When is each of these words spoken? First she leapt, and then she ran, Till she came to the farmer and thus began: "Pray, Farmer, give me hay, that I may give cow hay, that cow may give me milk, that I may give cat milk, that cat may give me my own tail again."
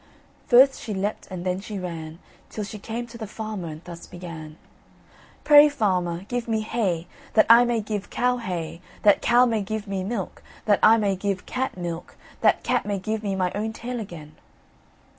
First 0.47 0.81
she 0.81 0.95
leapt, 0.95 1.27
and 1.29 1.45
then 1.45 1.59
she 1.59 1.77
ran, 1.77 2.17
Till 2.49 2.63
she 2.63 2.79
came 2.79 3.05
to 3.05 3.19
the 3.19 3.27
farmer 3.27 3.67
and 3.67 3.83
thus 3.83 4.07
began: 4.07 4.57
"Pray, 5.43 5.69
Farmer, 5.69 6.23
give 6.23 6.47
me 6.47 6.61
hay, 6.61 7.05
that 7.35 7.45
I 7.47 7.65
may 7.65 7.81
give 7.81 8.09
cow 8.09 8.37
hay, 8.37 8.81
that 9.03 9.21
cow 9.21 9.45
may 9.45 9.61
give 9.61 9.85
me 9.87 10.03
milk, 10.03 10.41
that 10.65 10.79
I 10.81 10.97
may 10.97 11.15
give 11.15 11.45
cat 11.45 11.77
milk, 11.77 12.17
that 12.39 12.63
cat 12.63 12.83
may 12.87 12.97
give 12.97 13.21
me 13.21 13.35
my 13.35 13.51
own 13.53 13.73
tail 13.73 13.99
again." 13.99 14.33